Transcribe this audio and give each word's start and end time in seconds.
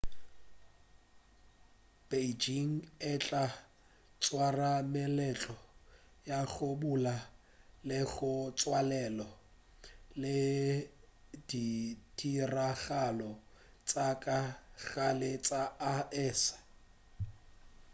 beijing 2.09 2.73
e 3.11 3.13
tla 3.25 3.45
swara 4.25 4.71
meletlo 4.93 5.55
ya 6.29 6.39
go 6.51 6.69
bula 6.81 7.15
le 7.87 7.99
go 8.11 8.33
tswalela 8.57 9.27
le 10.21 10.37
ditiragalo 11.49 13.31
tša 13.87 14.07
ka 14.23 14.37
gare 14.89 15.33
tša 15.45 15.61
aese 15.91 16.57